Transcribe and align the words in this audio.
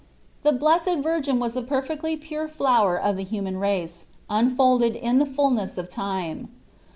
The 0.41 0.51
Blesstd 0.51 1.03
Virgin 1.03 1.39
was 1.39 1.53
the 1.53 1.61
perfectly 1.61 2.17
pure 2.17 2.47
flower 2.47 2.99
of 2.99 3.17
the 3.17 3.23
human 3.23 3.57
race 3.57 4.07
unfolded 4.31 4.95
in 4.95 5.19
the 5.19 5.27
fulness 5.27 5.77
of 5.77 5.89
time. 5.91 6.49